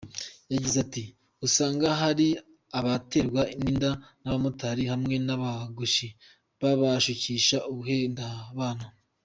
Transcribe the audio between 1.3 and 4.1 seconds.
“Usanga hari abaterwa inda